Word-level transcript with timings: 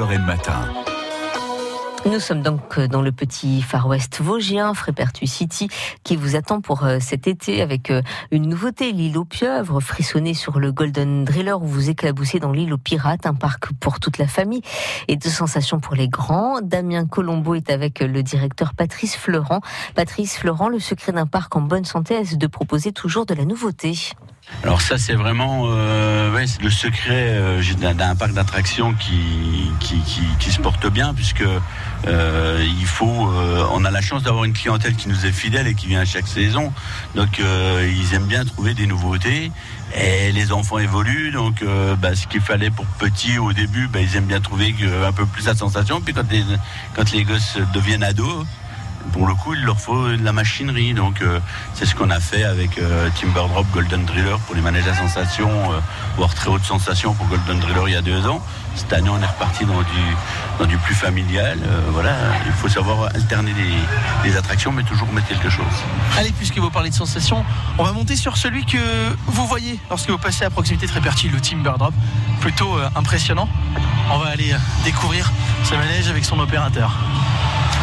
Matin. 0.00 0.72
Nous 2.04 2.18
sommes 2.18 2.42
donc 2.42 2.80
dans 2.80 3.00
le 3.00 3.12
petit 3.12 3.62
Far 3.62 3.86
West 3.86 4.20
vosgien, 4.20 4.74
Frépertuis 4.74 5.28
City, 5.28 5.68
qui 6.02 6.16
vous 6.16 6.34
attend 6.34 6.60
pour 6.60 6.84
euh, 6.84 6.98
cet 7.00 7.28
été 7.28 7.62
avec 7.62 7.92
euh, 7.92 8.02
une 8.32 8.48
nouveauté, 8.48 8.90
l'île 8.90 9.16
aux 9.16 9.24
pieuvres, 9.24 9.80
frissonnée 9.80 10.34
sur 10.34 10.58
le 10.58 10.72
Golden 10.72 11.24
Driller 11.24 11.52
où 11.52 11.66
vous 11.66 11.90
éclaboussez 11.90 12.40
dans 12.40 12.50
l'île 12.50 12.72
aux 12.72 12.78
pirates, 12.78 13.24
un 13.24 13.34
parc 13.34 13.72
pour 13.74 14.00
toute 14.00 14.18
la 14.18 14.26
famille 14.26 14.62
et 15.06 15.14
de 15.14 15.28
sensations 15.28 15.78
pour 15.78 15.94
les 15.94 16.08
grands. 16.08 16.60
Damien 16.60 17.06
Colombo 17.06 17.54
est 17.54 17.70
avec 17.70 18.00
le 18.00 18.24
directeur 18.24 18.74
Patrice 18.74 19.14
Fleurant. 19.14 19.60
Patrice 19.94 20.36
Fleurant, 20.36 20.68
le 20.68 20.80
secret 20.80 21.12
d'un 21.12 21.26
parc 21.26 21.54
en 21.54 21.60
bonne 21.60 21.84
santé 21.84 22.14
est 22.14 22.36
de 22.36 22.46
proposer 22.48 22.90
toujours 22.90 23.26
de 23.26 23.34
la 23.34 23.44
nouveauté. 23.44 23.94
Alors 24.62 24.80
ça 24.80 24.96
c'est 24.98 25.14
vraiment 25.14 25.64
euh, 25.66 26.46
le 26.62 26.70
secret 26.70 27.28
euh, 27.36 27.62
d'un- 27.94 28.14
parc 28.14 28.32
d'attractions 28.32 28.94
qui, 28.94 29.70
qui, 30.38 30.50
se 30.50 30.60
porte 30.60 30.86
bien 30.86 31.12
puisque 31.12 31.44
euh, 32.06 32.66
il 32.80 32.86
faut 32.86 33.30
euh, 33.30 33.66
on 33.72 33.84
a 33.84 33.90
la 33.90 34.00
chance 34.00 34.22
d'avoir 34.22 34.44
une 34.44 34.52
clientèle 34.52 34.94
qui 34.94 35.08
nous 35.08 35.26
est 35.26 35.32
fidèle 35.32 35.66
et 35.66 35.74
qui 35.74 35.86
vient 35.86 36.00
à 36.00 36.04
chaque 36.04 36.26
saison. 36.26 36.72
Donc 37.14 37.38
ils 37.40 38.14
aiment 38.14 38.26
bien 38.26 38.44
trouver 38.44 38.74
des 38.74 38.86
nouveautés. 38.86 39.50
Et 39.96 40.32
les 40.32 40.50
enfants 40.50 40.78
évoluent 40.78 41.30
donc 41.30 41.64
bah, 41.98 42.14
ce 42.14 42.26
qu'il 42.26 42.40
fallait 42.40 42.70
pour 42.70 42.86
petits 42.86 43.38
au 43.38 43.52
début 43.52 43.88
bah, 43.88 44.00
ils 44.00 44.16
aiment 44.16 44.26
bien 44.26 44.40
trouver 44.40 44.74
un 45.06 45.12
peu 45.12 45.26
plus 45.26 45.46
la 45.46 45.54
sensation. 45.54 46.00
Puis 46.00 46.14
quand 46.14 46.24
quand 46.94 47.10
les 47.12 47.24
gosses 47.24 47.58
deviennent 47.74 48.04
ados 48.04 48.46
pour 49.12 49.26
le 49.26 49.34
coup, 49.34 49.54
il 49.54 49.62
leur 49.64 49.78
faut 49.78 50.08
de 50.08 50.24
la 50.24 50.32
machinerie. 50.32 50.94
Donc, 50.94 51.22
euh, 51.22 51.40
c'est 51.74 51.86
ce 51.86 51.94
qu'on 51.94 52.10
a 52.10 52.20
fait 52.20 52.44
avec 52.44 52.78
euh, 52.78 53.08
Timber 53.20 53.48
Drop 53.48 53.66
Golden 53.72 54.04
Driller 54.04 54.38
pour 54.46 54.54
les 54.54 54.60
manèges 54.60 54.88
à 54.88 54.94
sensation, 54.94 55.48
euh, 55.48 55.80
voire 56.16 56.34
très 56.34 56.50
haute 56.50 56.64
sensation 56.64 57.14
pour 57.14 57.26
Golden 57.26 57.58
Driller 57.58 57.82
il 57.86 57.92
y 57.92 57.96
a 57.96 58.02
deux 58.02 58.26
ans. 58.26 58.42
Cette 58.74 58.92
année, 58.92 59.08
on 59.08 59.20
est 59.22 59.26
reparti 59.26 59.64
dans 59.64 60.66
du, 60.66 60.78
plus 60.78 60.94
familial. 60.94 61.58
Euh, 61.62 61.80
voilà, 61.90 62.12
il 62.46 62.52
faut 62.52 62.68
savoir 62.68 63.14
alterner 63.14 63.52
les, 64.24 64.36
attractions, 64.36 64.72
mais 64.72 64.82
toujours 64.82 65.06
mettre 65.12 65.28
quelque 65.28 65.48
chose. 65.48 65.64
Allez, 66.18 66.32
puisque 66.32 66.58
vous 66.58 66.70
parlez 66.70 66.90
de 66.90 66.94
sensations, 66.94 67.44
on 67.78 67.84
va 67.84 67.92
monter 67.92 68.16
sur 68.16 68.36
celui 68.36 68.66
que 68.66 68.78
vous 69.26 69.46
voyez 69.46 69.78
lorsque 69.90 70.10
vous 70.10 70.18
passez 70.18 70.44
à 70.44 70.50
proximité 70.50 70.88
très 70.88 71.00
pertil, 71.00 71.28
le 71.28 71.40
Timber 71.40 71.74
Drop. 71.78 71.94
Plutôt 72.40 72.76
impressionnant. 72.96 73.48
On 74.10 74.18
va 74.18 74.30
aller 74.30 74.54
découvrir 74.84 75.30
ce 75.62 75.74
manège 75.74 76.08
avec 76.08 76.24
son 76.24 76.38
opérateur. 76.40 76.98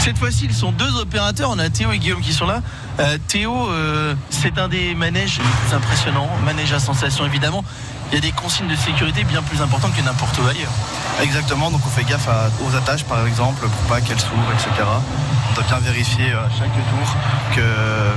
Cette 0.04 0.18
fois-ci, 0.18 0.46
ils 0.46 0.54
sont 0.54 0.72
deux 0.72 0.96
opérateurs. 0.98 1.52
On 1.52 1.60
a 1.60 1.70
Théo 1.70 1.92
et 1.92 2.00
Guillaume 2.00 2.22
qui 2.22 2.34
sont 2.34 2.48
là. 2.48 2.62
Euh, 3.00 3.18
Théo, 3.28 3.70
euh, 3.70 4.16
c'est 4.32 4.58
un 4.58 4.68
des 4.68 4.96
manèges 4.96 5.38
les 5.38 5.44
plus 5.68 5.76
impressionnants. 5.76 6.28
Manège 6.44 6.74
à 6.74 6.80
sensation, 6.80 7.24
évidemment. 7.26 7.64
Il 8.12 8.16
y 8.16 8.18
a 8.18 8.22
des 8.22 8.32
consignes 8.32 8.68
de 8.68 8.76
sécurité 8.76 9.24
bien 9.24 9.42
plus 9.44 9.62
importantes 9.62 9.96
que 9.96 10.02
n'importe 10.02 10.38
où 10.40 10.48
ailleurs. 10.48 10.72
Exactement, 11.22 11.70
donc 11.72 11.82
on 11.86 11.90
fait 11.90 12.04
gaffe 12.04 12.28
à- 12.28 12.50
aux 12.66 12.76
attaches 12.76 13.04
par 13.06 13.26
exemple 13.28 13.62
pour 13.62 13.82
pas 13.88 14.02
qu'elles 14.02 14.20
s'ouvrent, 14.20 14.52
etc. 14.54 14.70
On 15.50 15.54
doit 15.54 15.64
bien 15.64 15.78
vérifier 15.80 16.32
à 16.34 16.50
chaque 16.58 16.74
tour 16.74 17.16
que 17.56 17.62
euh, 17.62 18.12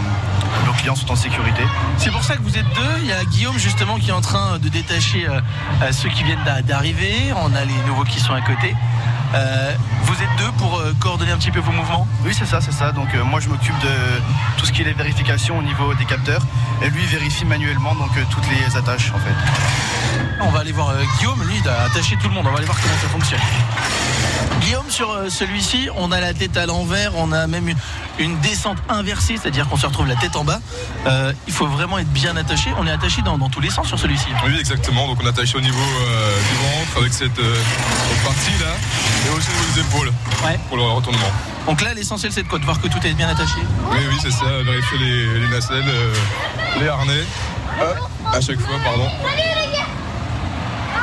nos 0.67 0.73
clients 0.73 0.97
sont 0.97 1.13
en 1.13 1.17
sécurité. 1.17 1.63
C'est 1.99 2.11
pour 2.11 2.25
ça 2.25 2.35
que 2.37 2.43
vous 2.43 2.57
êtes 2.57 2.67
deux. 2.75 2.99
Il 3.03 3.07
y 3.07 3.13
a 3.13 3.25
Guillaume 3.25 3.59
justement 3.59 3.99
qui 3.99 4.09
est 4.09 4.13
en 4.15 4.21
train 4.23 4.59
de 4.59 4.69
détacher 4.69 5.29
ceux 5.93 6.09
qui 6.09 6.25
viennent 6.25 6.43
d'a- 6.45 6.63
d'arriver. 6.63 7.33
On 7.37 7.55
a 7.55 7.65
les 7.65 7.77
nouveaux 7.87 8.05
qui 8.05 8.19
sont 8.21 8.33
à 8.33 8.41
côté. 8.41 8.75
Euh, 9.35 9.73
vous 10.03 10.15
êtes 10.15 10.37
deux 10.39 10.53
pour 10.59 10.79
euh, 10.79 10.93
coordonner 11.01 11.33
un 11.33 11.37
petit 11.37 11.51
peu 11.51 11.61
vos 11.61 11.73
mouvements? 11.73 12.07
Oui, 12.25 12.33
c'est 12.33 12.47
ça, 12.47 12.61
c'est 12.61 12.73
ça. 12.73 12.93
Donc 12.93 13.13
euh, 13.15 13.25
moi 13.25 13.41
je 13.41 13.49
m'occupe 13.49 13.79
de 13.81 13.89
tout 14.57 14.65
ce 14.67 14.73
qui 14.73 14.83
est 14.83 14.85
les 14.85 14.93
vérifications 14.93 15.59
au 15.59 15.63
niveau 15.63 15.93
des 15.95 16.05
capteurs 16.05 16.43
et 16.83 16.89
lui 16.91 17.05
vérifie 17.07 17.45
manuellement 17.45 17.95
donc 17.95 18.13
toutes 18.31 18.47
les 18.49 18.77
attaches 18.77 19.13
en 19.15 19.19
fait. 19.19 19.35
On 20.41 20.51
va 20.51 20.61
aller 20.61 20.73
voir 20.73 20.93
Guillaume. 21.19 21.43
Lui, 21.45 21.57
il 21.63 21.69
a 21.69 21.85
attaché 21.85 22.17
tout 22.17 22.29
le 22.29 22.35
monde. 22.35 22.47
On 22.47 22.51
va 22.51 22.59
aller 22.59 22.67
voir 22.67 22.79
comment 22.81 22.97
ça 23.01 23.09
fonctionne. 23.09 23.41
Sur 24.95 25.11
euh, 25.11 25.29
celui-ci, 25.29 25.89
on 25.97 26.13
a 26.13 26.21
la 26.21 26.33
tête 26.35 26.57
à 26.57 26.67
l'envers. 26.67 27.17
On 27.17 27.33
a 27.33 27.49
même 27.49 27.69
une, 27.69 27.77
une 28.21 28.39
descente 28.43 28.79
inversée, 28.89 29.37
c'est-à-dire 29.43 29.69
qu'on 29.69 29.77
se 29.77 29.87
retrouve 29.87 30.07
la 30.07 30.15
tête 30.15 30.37
en 30.37 30.45
bas. 30.45 30.61
Euh, 31.09 31.33
il 31.49 31.53
faut 31.53 31.67
vraiment 31.67 31.99
être 31.99 32.13
bien 32.13 32.37
attaché. 32.37 32.71
On 32.79 32.87
est 32.87 32.93
attaché 32.93 33.21
dans, 33.23 33.37
dans 33.37 33.49
tous 33.49 33.61
les 33.61 33.71
sens 33.71 33.89
sur 33.89 33.99
celui-ci. 33.99 34.29
Oui, 34.47 34.57
exactement. 34.57 35.09
Donc 35.09 35.19
on 35.21 35.27
attache 35.27 35.53
au 35.57 35.61
niveau 35.61 35.83
euh, 35.83 36.39
du 36.39 36.55
ventre 36.59 36.99
avec 37.01 37.13
cette, 37.13 37.37
euh, 37.41 37.57
cette 38.09 38.23
partie 38.23 38.53
là 38.63 38.71
et 39.27 39.37
aussi 39.37 39.49
au 39.49 39.53
niveau 39.53 39.75
des 39.75 39.81
épaules 39.81 40.13
Ouais. 40.45 40.61
pour 40.69 40.77
le 40.77 40.85
retournement. 40.85 41.33
Donc 41.67 41.81
là, 41.83 41.93
l'essentiel, 41.95 42.31
c'est 42.31 42.45
de 42.45 42.49
quoi? 42.49 42.61
De 42.61 42.65
voir 42.65 42.81
que 42.81 42.87
tout 42.87 43.05
est 43.05 43.15
bien 43.15 43.29
attaché? 43.29 43.59
Oui, 43.91 43.99
oui, 44.09 44.17
c'est 44.23 44.31
ça. 44.31 44.45
Vérifier 44.65 44.99
les, 44.99 45.41
les 45.41 45.49
nacelles, 45.49 45.83
les 46.81 46.87
harnais. 46.89 47.25
Hop, 47.81 47.99
à 48.33 48.41
chaque 48.41 48.61
fois, 48.61 48.77
pardon. 48.85 49.09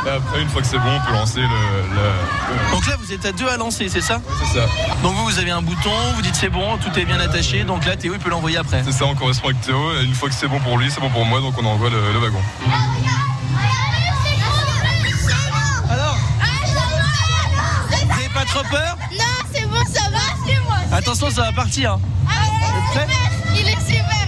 Et 0.06 0.10
après, 0.10 0.42
une 0.42 0.50
fois 0.50 0.62
que 0.62 0.68
c'est 0.68 0.80
bon, 0.80 0.96
on 0.96 1.06
peut 1.08 1.14
lancer 1.14 1.42
le. 1.42 1.48
le- 1.48 2.51
Donc 2.82 2.90
là, 2.90 2.96
vous 3.00 3.14
êtes 3.14 3.24
à 3.28 3.32
deux 3.32 3.48
à 3.48 3.58
lancer, 3.58 3.90
c'est 3.90 4.02
ça 4.02 4.20
c'est 4.40 4.58
ça. 4.60 4.66
Donc 5.04 5.14
vous, 5.14 5.26
vous 5.26 5.38
avez 5.38 5.52
un 5.52 5.62
bouton, 5.62 5.92
vous 6.16 6.22
dites 6.24 6.34
c'est 6.36 6.50
bon, 6.50 6.78
tout 6.80 6.98
est 6.98 7.06
bien 7.06 7.20
attaché. 7.20 7.64
Donc 7.64 7.86
là, 7.86 7.96
Théo, 7.96 8.14
il 8.16 8.20
peut 8.20 8.32
l'envoyer 8.32 8.58
après. 8.58 8.82
C'est 8.84 8.92
ça, 8.92 9.06
on 9.06 9.14
correspond 9.14 9.50
avec 9.50 9.62
Théo. 9.62 9.78
Et 10.00 10.04
une 10.04 10.16
fois 10.16 10.30
que 10.30 10.36
c'est 10.36 10.48
bon 10.48 10.60
pour 10.62 10.80
lui, 10.80 10.90
c'est 10.90 11.00
bon 11.00 11.12
pour 11.12 11.24
moi, 11.26 11.42
donc 11.42 11.54
on 11.62 11.66
envoie 11.66 11.92
le, 11.92 12.12
le 12.12 12.18
wagon. 12.20 12.42
Alors, 15.92 16.18
vous 18.08 18.14
avez 18.14 18.30
pas 18.34 18.46
trop 18.46 18.64
peur 18.64 18.98
Non, 19.12 19.26
c'est 19.54 19.68
bon, 19.68 19.86
ça 19.86 20.10
va, 20.10 20.20
c'est 20.48 20.60
moi. 20.68 20.78
Attention, 20.92 21.30
ça 21.30 21.42
va 21.44 21.52
partir. 21.52 21.94
hein. 21.94 22.00
Ah, 22.28 23.06
il 23.54 23.68
est 23.68 23.80
super, 23.86 24.21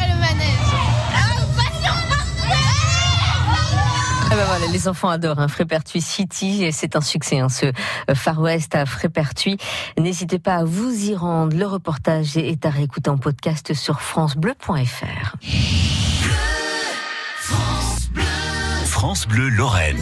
les 4.72 4.88
enfants 4.88 5.10
adorent 5.10 5.40
hein, 5.40 5.48
Frépertuis 5.48 6.02
City, 6.02 6.70
c'est 6.72 6.96
un 6.96 7.02
succès 7.02 7.40
hein, 7.40 7.50
ce 7.50 7.66
euh, 7.66 8.16
Far 8.16 8.40
West 8.40 8.76
à 8.76 8.86
Frépertuis. 8.86 9.58
N'hésitez 9.98 10.40
pas 10.40 10.56
à 10.56 10.64
vous 10.64 11.10
y 11.10 11.16
rendre. 11.16 11.56
Le 11.56 11.66
reportage 11.66 12.38
est 12.38 12.66
à 12.66 12.70
réécouter 12.70 13.10
en 13.10 13.18
podcast 13.18 13.74
sur 13.74 14.02
francebleu.fr. 14.02 15.36
France 18.88 19.28
Bleu 19.28 19.50
Lorraine. 19.50 19.98